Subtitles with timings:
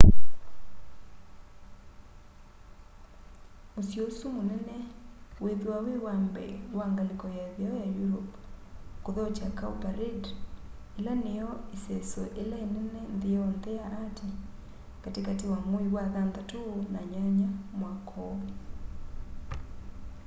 [3.73, 4.77] musyi usu munene
[5.43, 8.33] wiithwa wi wa mbee wa ngaliko ya itheo ya europe
[9.03, 10.29] kuthokya cowparade
[10.99, 14.29] ila niyo iseso ila inene nthi yonthe ya ati
[15.03, 16.59] kati kati wa mwei wa thanthatu
[16.93, 17.49] na nyanya
[17.79, 18.37] mwaka úú